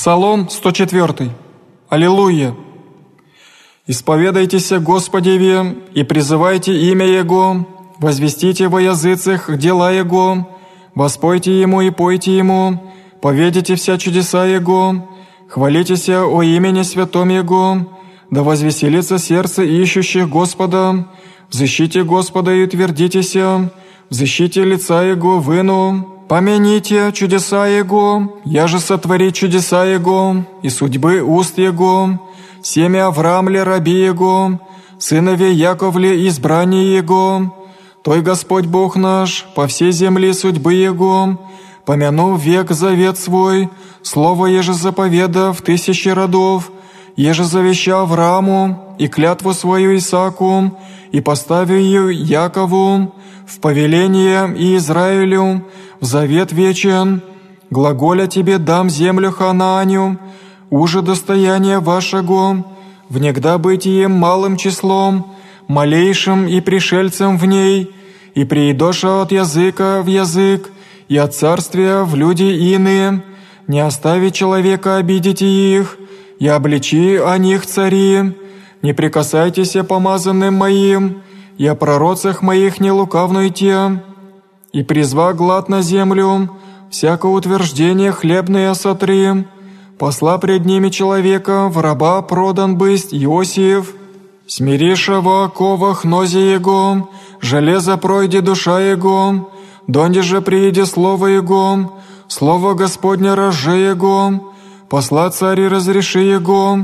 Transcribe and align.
Псалом 0.00 0.48
104. 0.48 1.30
Аллилуйя! 1.90 2.54
«Исповедайтесь 3.86 4.72
Господеве 4.72 5.76
и 5.92 6.04
призывайте 6.04 6.72
имя 6.90 7.04
Его, 7.06 7.66
возвестите 7.98 8.68
во 8.68 8.80
языцах 8.80 9.54
дела 9.58 9.92
Его, 9.92 10.48
воспойте 10.94 11.60
Ему 11.60 11.82
и 11.82 11.90
пойте 11.90 12.34
Ему, 12.34 12.94
поведите 13.20 13.74
вся 13.74 13.98
чудеса 13.98 14.46
Его, 14.46 15.06
хвалитесь 15.50 16.08
о 16.08 16.42
имени 16.42 16.80
святом 16.80 17.28
Его, 17.28 17.86
да 18.30 18.42
возвеселится 18.42 19.18
сердце 19.18 19.64
ищущих 19.64 20.30
Господа, 20.30 21.08
защите 21.50 22.04
Господа 22.04 22.54
и 22.54 22.64
утвердитесь, 22.64 23.34
в 23.34 23.68
защите 24.08 24.64
лица 24.64 25.02
Его 25.02 25.40
выну, 25.40 26.19
Помяните 26.30 27.10
чудеса 27.12 27.66
Его, 27.66 28.38
я 28.44 28.68
же 28.68 28.78
сотвори 28.78 29.32
чудеса 29.32 29.84
Его, 29.84 30.44
и 30.62 30.68
судьбы 30.68 31.22
уст 31.22 31.58
Его, 31.58 32.20
семя 32.62 33.08
Авраамле 33.08 33.64
раби 33.64 34.00
Его, 34.00 34.60
сынове 34.96 35.50
Яковле 35.50 36.28
избрание 36.28 36.94
Его, 36.94 37.52
Той 38.02 38.22
Господь 38.22 38.66
Бог 38.66 38.94
наш, 38.94 39.44
по 39.56 39.66
всей 39.66 39.90
земле 39.90 40.32
судьбы 40.32 40.74
Его, 40.74 41.36
помянув 41.84 42.40
век 42.40 42.70
завет 42.70 43.18
свой, 43.18 43.68
слово 44.04 44.46
еже 44.46 44.72
заповедав 44.72 45.60
тысячи 45.62 46.10
родов, 46.10 46.70
еже 47.20 47.44
завещал 47.44 48.02
Аврааму 48.02 48.96
и 48.98 49.06
клятву 49.06 49.52
свою 49.52 49.96
Исааку, 49.96 50.78
и 51.12 51.20
поставил 51.20 51.76
ее 51.76 52.14
Якову 52.14 53.14
в 53.46 53.60
повеление 53.60 54.42
и 54.56 54.76
Израилю, 54.76 55.66
в 56.00 56.04
завет 56.04 56.52
вечен, 56.52 57.20
глаголя 57.68 58.26
тебе 58.26 58.56
дам 58.58 58.88
землю 58.88 59.32
Ханааню, 59.32 60.18
уже 60.70 61.02
достояние 61.02 61.80
вашего, 61.80 62.64
внегда 63.10 63.58
бытием 63.58 64.12
малым 64.12 64.56
числом, 64.56 65.34
малейшим 65.68 66.46
и 66.46 66.60
пришельцем 66.60 67.36
в 67.36 67.44
ней, 67.44 67.90
и 68.34 68.44
приидоша 68.44 69.22
от 69.22 69.32
языка 69.32 70.00
в 70.00 70.06
язык, 70.06 70.70
и 71.08 71.16
от 71.18 71.34
царствия 71.34 72.04
в 72.04 72.14
люди 72.14 72.44
иные, 72.44 73.22
не 73.66 73.80
остави 73.80 74.30
человека 74.30 74.96
обидите 74.96 75.46
их, 75.46 75.98
и 76.40 76.48
обличи 76.48 77.16
о 77.16 77.38
них 77.38 77.66
цари, 77.66 78.34
не 78.82 78.92
прикасайтесь 78.94 79.76
помазанным 79.86 80.54
моим, 80.54 81.22
и 81.58 81.66
о 81.66 81.74
пророцах 81.74 82.40
моих 82.42 82.80
не 82.80 82.90
лукавнуйте, 82.90 84.02
и 84.72 84.82
призва 84.82 85.34
глад 85.34 85.68
на 85.68 85.82
землю, 85.82 86.50
всякое 86.90 87.32
утверждение 87.32 88.10
хлебное 88.10 88.72
сотри, 88.72 89.46
посла 89.98 90.38
пред 90.38 90.64
ними 90.64 90.88
человека, 90.88 91.68
в 91.68 91.78
раба 91.78 92.22
продан 92.22 92.76
бысть 92.76 93.12
Иосиф, 93.12 93.92
смириша 94.46 95.20
во 95.20 95.44
оковах 95.44 96.04
нози 96.04 96.40
его, 96.40 97.10
железо 97.42 97.98
пройди 97.98 98.40
душа 98.40 98.80
его, 98.80 99.50
донде 99.86 100.22
же 100.22 100.40
прииди 100.40 100.84
слово 100.86 101.26
его, 101.26 101.98
слово 102.28 102.72
Господня 102.72 103.36
разже 103.36 103.76
его, 103.76 104.49
посла 104.90 105.30
цари 105.30 105.68
разреши 105.68 106.20
его, 106.20 106.80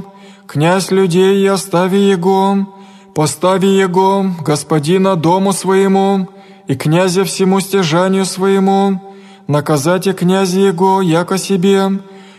князь 0.47 0.93
людей 0.93 1.43
и 1.43 1.47
остави 1.47 1.99
его, 1.99 2.67
постави 3.15 3.67
его, 3.67 4.25
господина 4.41 5.17
дому 5.17 5.53
своему, 5.53 6.29
и 6.69 6.77
князя 6.77 7.25
всему 7.25 7.59
стяжанию 7.61 8.25
своему, 8.25 9.03
наказайте 9.49 10.13
князя 10.13 10.61
его, 10.61 11.03
яко 11.03 11.37
себе, 11.37 11.81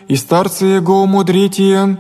и 0.08 0.16
старцы 0.16 0.66
его 0.66 1.04
умудрите, 1.04 1.98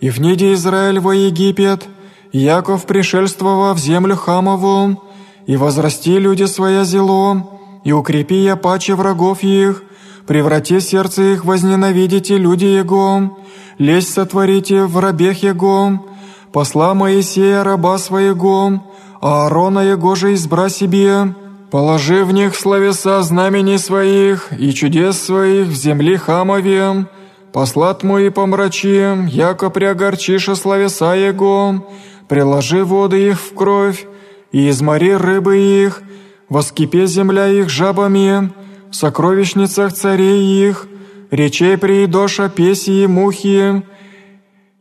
и 0.00 0.08
вниде 0.08 0.54
Израиль 0.54 0.98
во 0.98 1.14
Египет, 1.14 1.86
Яков 2.32 2.86
пришельствовав 2.86 3.76
в 3.76 3.80
землю 3.80 4.16
Хамову, 4.16 5.02
и 5.46 5.56
возрасти 5.56 6.18
люди 6.18 6.44
своя 6.44 6.84
зело, 6.84 7.50
и 7.84 7.92
укрепи 7.92 8.44
я 8.44 8.56
паче 8.56 8.94
врагов 8.94 9.42
их, 9.42 9.82
преврати 10.30 10.80
сердце 10.80 11.32
их 11.32 11.44
возненавидите 11.44 12.38
люди 12.38 12.64
его, 12.64 13.36
лезь 13.78 14.08
сотворите 14.08 14.84
в 14.84 14.96
рабех 15.00 15.42
его, 15.42 16.06
посла 16.52 16.94
Моисея 16.94 17.64
раба 17.64 17.98
своего, 17.98 18.80
а 19.20 19.46
Аарона 19.46 19.80
его 19.80 20.14
же 20.14 20.34
избра 20.34 20.68
себе, 20.68 21.34
Положи 21.72 22.24
в 22.24 22.32
них 22.32 22.54
словеса 22.54 23.22
знамени 23.22 23.76
своих 23.76 24.52
и 24.56 24.72
чудес 24.72 25.20
своих 25.20 25.66
в 25.66 25.74
земли 25.74 26.16
Хамове, 26.16 27.06
послат 27.52 28.04
мой 28.04 28.28
и 28.28 28.30
помрачи, 28.30 29.02
яко 29.30 29.68
приогорчиша 29.68 30.54
словеса 30.54 31.14
его, 31.14 31.88
приложи 32.28 32.84
воды 32.84 33.30
их 33.30 33.40
в 33.40 33.52
кровь, 33.54 34.06
и 34.52 34.70
измори 34.70 35.12
рыбы 35.12 35.58
их, 35.58 36.02
воскипе 36.48 37.06
земля 37.06 37.48
их 37.48 37.68
жабами, 37.68 38.52
в 38.90 38.96
сокровищницах 38.96 39.92
царей 39.92 40.68
их, 40.68 40.88
речей 41.30 41.76
приидоша 41.78 42.48
песи 42.48 43.04
и 43.04 43.06
мухи, 43.06 43.82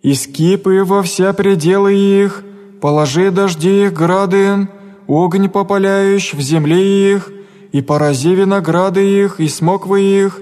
и 0.01 0.13
скипы 0.13 0.83
во 0.83 1.03
вся 1.03 1.33
пределы 1.33 1.93
их, 1.93 2.43
положи 2.81 3.29
дожди 3.31 3.85
их 3.85 3.93
грады, 3.93 4.67
огонь 5.07 5.49
попаляющий 5.49 6.37
в 6.37 6.41
земле 6.41 7.13
их, 7.13 7.29
и 7.71 7.81
порази 7.81 8.33
винограды 8.33 9.03
их, 9.07 9.39
и 9.39 9.47
смоквы 9.47 10.01
их, 10.01 10.39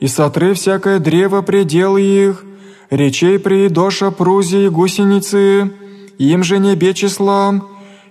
и 0.00 0.06
сотры 0.06 0.54
всякое 0.54 0.98
древо 0.98 1.42
предел 1.42 1.96
их, 1.98 2.42
речей 2.88 3.38
приидоша 3.38 4.10
прузи 4.10 4.64
и 4.64 4.68
гусеницы, 4.68 5.70
им 6.16 6.42
же 6.42 6.58
небе 6.58 6.94
числа, 6.94 7.60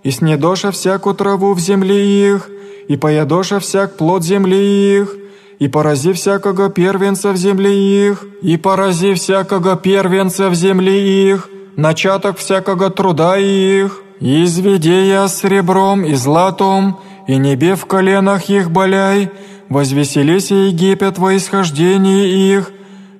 и 0.03 0.11
снедоша 0.11 0.71
всякую 0.71 1.15
траву 1.15 1.53
в 1.53 1.59
земле 1.59 2.29
их, 2.29 2.49
и 2.89 2.97
поядоша 2.97 3.59
всяк 3.59 3.97
плод 3.97 4.23
земли 4.23 5.00
их, 5.00 5.16
и 5.59 5.67
порази 5.67 6.11
всякого 6.13 6.69
первенца 6.69 7.31
в 7.31 7.38
земле 7.38 7.72
их, 8.09 8.25
и 8.41 8.57
порази 8.57 9.13
всякого 9.13 9.75
первенца 9.75 10.50
в 10.50 10.55
земле 10.55 11.31
их, 11.31 11.50
начаток 11.77 12.38
всякого 12.38 12.89
труда 12.89 13.38
их, 13.38 14.01
«Изведи 14.22 15.07
я 15.07 15.29
сребром 15.29 16.03
и 16.03 16.13
златом, 16.13 17.00
и 17.25 17.38
небе 17.38 17.75
в 17.75 17.85
коленах 17.85 18.50
их 18.50 18.69
боляй, 18.69 19.31
возвеселись 19.69 20.51
Египет 20.51 21.17
во 21.17 21.38
исхождении 21.38 22.53
их, 22.53 22.69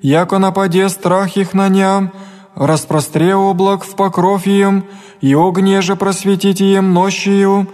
яко 0.02 0.40
нападе 0.40 0.90
страх 0.90 1.38
их 1.38 1.54
на 1.54 1.70
ням, 1.70 2.12
распростре 2.56 3.34
облак 3.34 3.86
в 3.86 3.96
покров 3.96 4.46
им, 4.46 4.84
и 5.22 5.34
огне 5.34 5.80
же 5.82 5.96
просветите 5.96 6.66
им 6.66 6.94
нощью, 6.94 7.68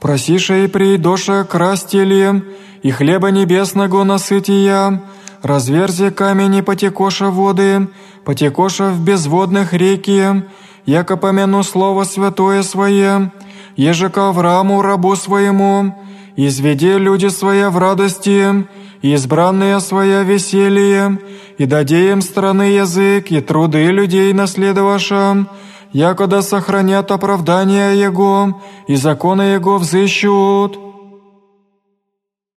просиша 0.00 0.64
и 0.64 0.66
придоша 0.66 1.44
крастелем, 1.44 2.44
и 2.82 2.90
хлеба 2.90 3.30
небесного 3.30 4.04
насытия, 4.04 5.02
разверзи 5.42 6.10
камень 6.10 6.56
и 6.56 6.62
потекоша 6.62 7.30
воды, 7.30 7.88
потекоша 8.24 8.90
в 8.90 9.04
безводных 9.04 9.72
реки, 9.74 10.42
яко 10.86 11.16
помяну 11.16 11.62
Слово 11.62 12.04
Святое 12.04 12.62
Свое, 12.62 13.30
еже 13.76 14.08
к 14.08 14.18
Аврааму 14.18 14.82
рабу 14.82 15.14
своему, 15.16 15.94
изведи 16.36 16.94
люди 16.98 17.28
своя 17.28 17.70
в 17.70 17.78
радости, 17.78 18.66
избранные 19.02 19.80
своя 19.80 20.22
веселье, 20.22 21.18
и 21.58 21.66
даде 21.66 22.10
им 22.10 22.22
страны 22.22 22.62
язык 22.62 23.30
и 23.30 23.40
труды 23.40 23.84
людей 23.86 24.32
наследовавшим, 24.32 25.48
якода 25.92 26.42
сохранят 26.42 27.10
оправдание 27.10 28.00
Его, 28.00 28.60
и 28.86 28.96
законы 28.96 29.42
Его 29.42 29.78
взыщут». 29.78 30.89